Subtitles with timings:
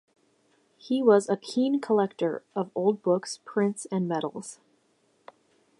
[0.77, 4.57] He was a keen collector of old books, prints and medals.